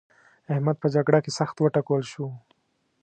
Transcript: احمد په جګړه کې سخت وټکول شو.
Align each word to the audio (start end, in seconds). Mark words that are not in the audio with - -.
احمد 0.53 0.75
په 0.81 0.87
جګړه 0.95 1.19
کې 1.23 1.31
سخت 1.39 1.55
وټکول 1.59 2.01
شو. 2.11 2.27